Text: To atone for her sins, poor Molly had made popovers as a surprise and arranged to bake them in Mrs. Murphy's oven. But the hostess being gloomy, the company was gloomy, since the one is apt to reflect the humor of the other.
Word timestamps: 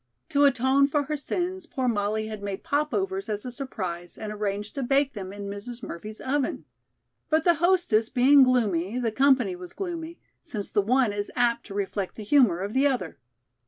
To 0.29 0.45
atone 0.45 0.87
for 0.87 1.03
her 1.03 1.15
sins, 1.15 1.67
poor 1.67 1.87
Molly 1.87 2.25
had 2.25 2.41
made 2.41 2.63
popovers 2.63 3.29
as 3.29 3.45
a 3.45 3.51
surprise 3.51 4.17
and 4.17 4.33
arranged 4.33 4.73
to 4.73 4.81
bake 4.81 5.13
them 5.13 5.31
in 5.31 5.43
Mrs. 5.43 5.83
Murphy's 5.83 6.19
oven. 6.19 6.65
But 7.29 7.43
the 7.43 7.53
hostess 7.61 8.09
being 8.09 8.41
gloomy, 8.41 8.97
the 8.97 9.11
company 9.11 9.55
was 9.55 9.73
gloomy, 9.73 10.19
since 10.41 10.71
the 10.71 10.81
one 10.81 11.13
is 11.13 11.29
apt 11.35 11.67
to 11.67 11.75
reflect 11.75 12.15
the 12.15 12.23
humor 12.23 12.61
of 12.61 12.73
the 12.73 12.87
other. 12.87 13.19